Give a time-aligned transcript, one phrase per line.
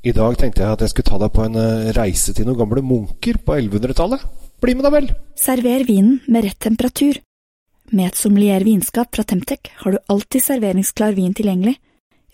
[0.00, 2.56] I dag tenkte jeg at jeg skulle ta deg på en eh, reise til noen
[2.62, 4.24] gamle munker på 1100-tallet.
[4.64, 5.10] Bli med, da vel!
[5.36, 7.20] Server vinen med rett temperatur.
[7.92, 11.76] Med et sommelier vinskap fra Temtec har du alltid serveringsklar vin tilgjengelig.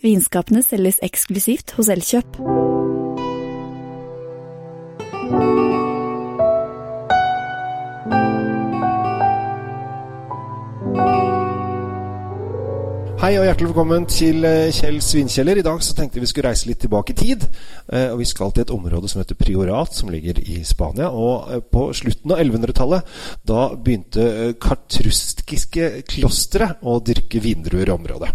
[0.05, 2.39] Vinskapene selges eksklusivt hos Elkjøp.
[13.17, 15.57] Hei og hjertelig velkommen til eh, Kjell Svinkjeller.
[15.57, 17.47] I dag så tenkte vi skulle reise litt tilbake i tid.
[17.89, 21.07] Eh, og Vi skal til et område som heter Priorat, som ligger i Spania.
[21.09, 23.15] Og eh, På slutten av 1100-tallet
[23.49, 28.29] da begynte kartruskiske klostre å dyrke vindruer i området.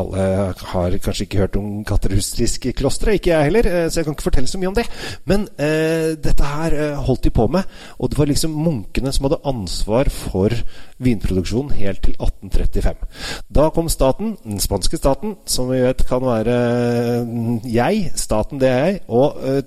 [0.00, 0.24] Alle
[0.72, 4.48] har kanskje ikke hørt om katrustiske klostre, ikke jeg heller, så jeg kan ikke fortelle
[4.48, 4.86] så mye om det.
[5.28, 7.68] Men eh, dette her holdt de på med,
[8.00, 10.56] og det var liksom munkene som hadde ansvar for
[11.04, 12.16] vinproduksjonen helt til
[12.50, 13.06] 1835.
[13.48, 16.58] Da kom staten den spanske staten, som vi vet kan være
[17.28, 19.62] mm, jeg, staten det er jeg, og uh,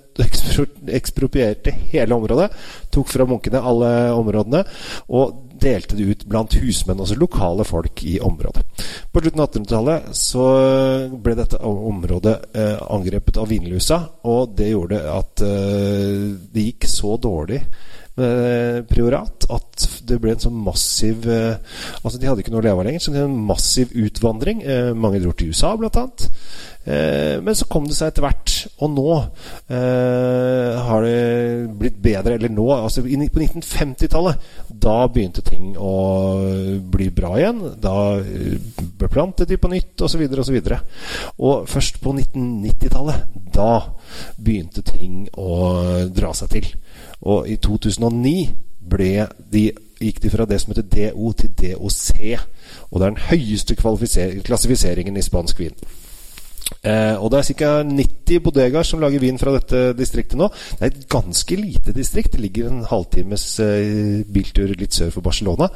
[0.98, 2.50] eksproprierte hele området.
[2.94, 4.64] Tok fra munkene alle områdene
[5.08, 8.62] og delte det ut blant husmenn, altså lokale folk i området.
[9.10, 10.46] På slutten av 1800-tallet så
[11.18, 17.16] ble dette området uh, angrepet av vinlusa, og det gjorde at uh, det gikk så
[17.22, 17.62] dårlig
[18.18, 21.58] med priorat at det ble en sånn massiv eh,
[22.02, 24.64] Altså De hadde ikke noe å leve av lenger, så det ble en massiv utvandring.
[24.64, 26.26] Eh, mange dro til USA, blant annet.
[26.88, 29.06] Eh, men så kom det seg etter hvert, og nå
[30.88, 32.36] har det blitt bedre.
[32.38, 35.92] Eller nå, altså på 1950-tallet, da begynte ting å
[36.92, 37.62] bli bra igjen.
[37.82, 37.94] Da
[39.00, 40.58] beplantet de på nytt, osv., osv.
[40.58, 40.76] Og,
[41.44, 43.72] og først på 1990-tallet, da
[44.38, 45.60] begynte ting å
[46.14, 46.72] dra seg til.
[47.20, 48.50] Og i 2009
[48.88, 49.64] ble de,
[49.98, 52.10] gikk de fra det som heter DO til DOC.
[52.90, 53.76] Og det er den høyeste
[54.44, 55.74] klassifiseringen i spansk vin.
[56.82, 57.70] Eh, og det er ca.
[57.82, 60.50] 90 bodegaer som lager vin fra dette distriktet nå.
[60.78, 62.34] Det er et ganske lite distrikt.
[62.34, 65.70] Det ligger en halvtimes eh, biltur litt sør for Barcelona.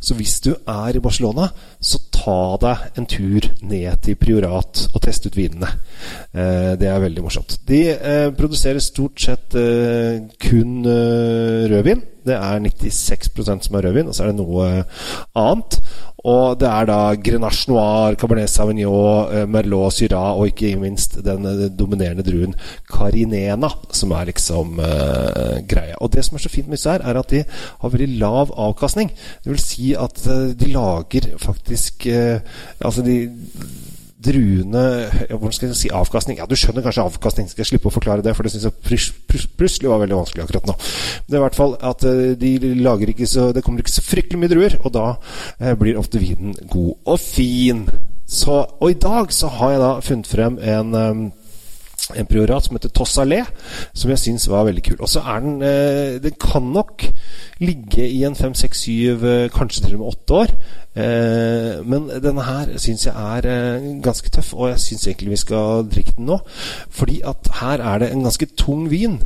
[0.00, 1.48] Så hvis du er i Barcelona,
[1.80, 5.70] så ta deg en tur ned til Priorat og test ut vinene.
[6.32, 7.60] Eh, det er veldig morsomt.
[7.68, 12.04] De eh, produserer stort sett eh, kun eh, rødvin.
[12.28, 14.68] Det er 96% som er rødvin, og så er det noe
[15.38, 15.80] annet.
[16.26, 21.46] Og det er da Grenache Noir, Cabernet Sauvignon, eh, Merlot Syrah og ikke minst den
[21.46, 22.56] eh, dominerende druen
[22.90, 25.94] Carinena, som er liksom uh, greia.
[26.02, 27.44] Og det som er så fint med disse her, er at de
[27.80, 29.12] har veldig lav avkastning.
[29.44, 30.18] Det vil si at
[30.58, 32.40] de lager faktisk uh,
[32.84, 33.30] Altså de
[34.18, 34.84] druene
[35.30, 36.40] Hvordan skal jeg si avkastning?
[36.40, 37.48] Ja, du skjønner kanskje avkastning.
[37.50, 40.68] Skal jeg slippe å forklare det, for det syns jeg plutselig var veldig vanskelig akkurat
[40.70, 40.76] nå.
[41.26, 44.04] Det er i hvert fall at eh, de lager ikke så Det kommer ikke så
[44.04, 45.08] fryktelig mye druer, og da
[45.60, 47.84] eh, blir ofte vinen god og fin.
[48.28, 51.22] Så, og i dag så har jeg da funnet frem en um,
[52.16, 53.42] en priorat som heter Tossalé,
[53.92, 54.98] som jeg syns var veldig kul.
[55.00, 57.04] Og så er den eh, Den kan nok
[57.60, 59.24] ligge i en fem, seks, syv,
[59.54, 60.54] kanskje til og med åtte år.
[60.98, 65.40] Eh, men denne her syns jeg er eh, ganske tøff, og jeg syns egentlig vi
[65.44, 66.38] skal drikke den nå.
[66.94, 69.18] Fordi at her er det en ganske tung vin,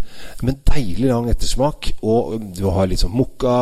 [0.42, 1.92] med deilig lang ettersmak.
[2.02, 3.54] Og du har litt sånn mokka,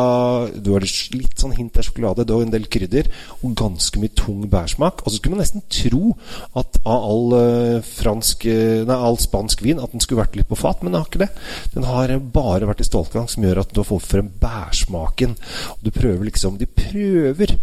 [0.57, 3.07] du har litt sånn hint av sjokolade, du en del krydder,
[3.41, 5.05] og ganske mye tung bærsmak.
[5.05, 6.15] Og så skulle man nesten tro
[6.59, 10.59] at av all uh, fransk Nei, all spansk vin at den skulle vært litt på
[10.59, 11.29] fat, men den har ikke det.
[11.73, 15.35] Den har bare vært i stålgang, som gjør at du har fått frem bærsmaken.
[15.75, 17.55] Og du prøver liksom De prøver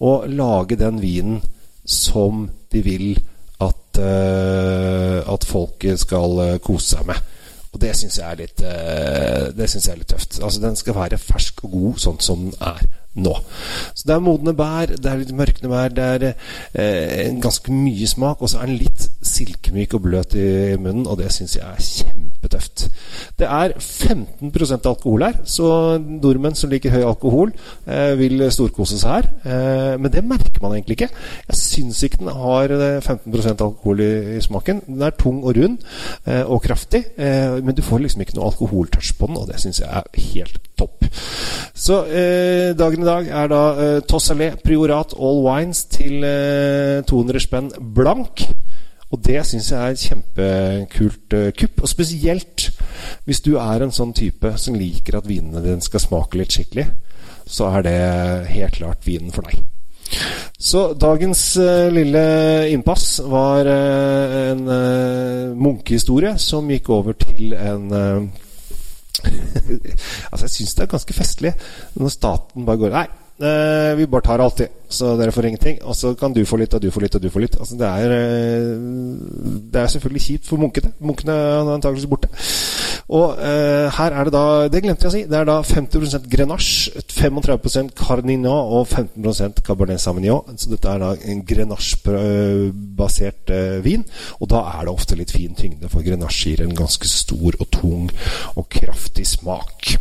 [0.00, 1.42] å lage den vinen
[1.88, 3.08] som de vil
[3.64, 7.34] at, uh, at folk skal uh, kose seg med.
[7.72, 10.38] Og det syns jeg, uh, jeg, er litt tøft.
[10.42, 12.86] Altså Den skal være fersk og god sånn som den er
[13.18, 13.34] nå.
[13.94, 18.08] Så det er modne bær, det er litt mørkne bær, det er eh, ganske mye
[18.08, 18.42] smak.
[18.42, 21.84] Og så er den litt silkemyk og bløt i munnen, og det syns jeg er
[21.84, 22.86] kjempetøft.
[23.38, 27.52] Det er 15% alkohol her, så nordmenn som liker høy alkohol,
[27.86, 29.28] eh, vil storkose seg her.
[29.44, 31.10] Eh, men det merker man egentlig ikke.
[31.48, 34.82] Jeg syns ikke den har 15 eh, alkohol i, smaken.
[34.86, 35.78] Den er tung og rund
[36.26, 39.60] eh, og kraftig, eh, men du får liksom ikke noe alkoholtouch på den, og det
[39.62, 41.06] syns jeg er helt topp.
[41.78, 42.00] Så
[42.78, 43.62] dagen i dag er da
[44.06, 46.22] Tossalé Priorat All Wines til
[47.06, 48.44] 200 spenn blank.
[49.08, 51.82] Og det syns jeg er et kjempekult uh, kupp.
[51.84, 52.68] Og spesielt
[53.24, 56.86] hvis du er en sånn type som liker at vinene dine skal smake litt skikkelig,
[57.48, 57.98] så er det
[58.52, 59.62] helt klart vinen for deg.
[60.58, 62.24] Så dagens uh, lille
[62.72, 64.66] innpass var uh, en
[65.56, 67.88] munkehistorie som gikk over til en
[70.30, 71.50] altså Jeg syns det er ganske festlig
[71.98, 75.82] når staten bare går Nei, Eh, vi bare tar alltid, så dere får ingenting.
[75.84, 77.56] Og så kan du få litt, og du får litt, og du får litt.
[77.60, 78.68] Altså, det, er, eh,
[79.72, 80.90] det er selvfølgelig kjipt for munkene.
[81.00, 82.28] Munkene er antakeligvis borte.
[83.08, 85.24] Og eh, her er det da Det glemte jeg å si.
[85.30, 90.58] Det er da 50% Grenache, 35% Carnina og 15% Cabernet Sauvignon.
[90.58, 94.02] Så dette er da en Grenache-basert eh, vin.
[94.40, 97.66] Og da er det ofte litt fin tyngde, for Grenache gir en ganske stor og
[97.74, 98.04] tung
[98.56, 99.98] og kraftig smak.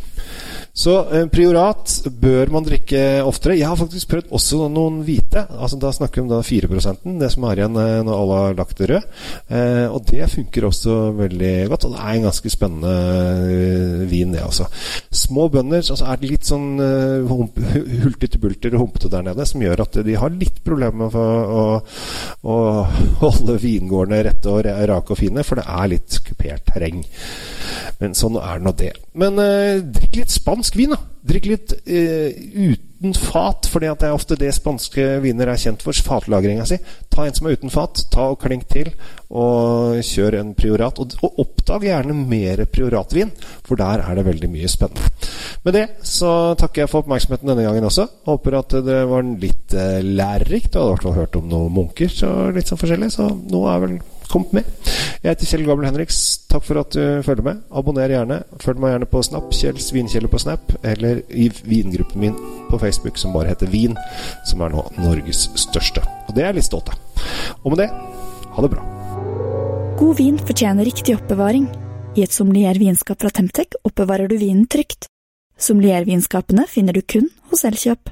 [0.78, 1.90] Så eh, priorat
[2.22, 3.56] bør man drikke oftere.
[3.58, 5.42] Jeg har faktisk prøvd også noen hvite.
[5.58, 8.58] Altså Da snakker vi om da 4% det som er igjen eh, når alle har
[8.60, 9.08] lagt det rød.
[9.50, 11.88] Eh, og det funker også veldig godt.
[11.88, 14.68] Og det er en ganske spennende eh, vin, det også.
[15.26, 17.34] Små bønder så altså er det litt sånn eh,
[18.04, 21.66] hultete bulter og humpete der nede, som gjør at de har litt problemer med å,
[22.46, 22.58] å
[23.24, 27.02] holde vingårdene rette og rake og fine, for det er litt kupert terreng.
[27.98, 28.94] Men sånn er nå det.
[29.18, 31.00] Men eh, drikk litt spansk vin, da.
[31.28, 35.98] Drikk litt eh, uten fat, fordi det er ofte det spanske viner er kjent for.
[36.08, 36.78] Fatlagringa si.
[37.12, 38.90] Ta en som er uten fat, ta og klink til,
[39.28, 41.02] og kjør en priorat.
[41.04, 43.34] Og, og oppdag gjerne mer prioratvin,
[43.68, 45.12] for der er det veldig mye spennende.
[45.66, 48.08] Med det så takker jeg for oppmerksomheten denne gangen også.
[48.28, 50.72] Håper at det var litt eh, lærerikt.
[50.74, 53.12] Du hadde i hvert fall hørt om noen munker, så litt sånn forskjellig.
[53.18, 53.98] Så nå er vel
[54.32, 54.72] kommet med.
[55.24, 56.22] Jeg heter Kjell Gabel Henriks.
[56.58, 57.58] Takk for at du følger med.
[57.70, 58.40] Abonner gjerne.
[58.58, 59.52] Følg meg gjerne på Snap.
[59.54, 60.72] Kjell Svinkjeller på Snap.
[60.82, 62.40] Eller i vingruppen min
[62.72, 63.94] på Facebook som bare heter Vin.
[64.50, 66.02] Som er nå Norges største.
[66.26, 67.22] Og det er jeg litt stolt av.
[67.62, 67.92] Og med det,
[68.56, 68.88] ha det bra.
[70.02, 71.70] God vin fortjener riktig oppbevaring.
[72.18, 75.12] I et sommelier vinskap fra Temtec oppbevarer du vinen trygt.
[75.62, 78.10] Sommeliervinskapene finner du kun hos Elkjøp.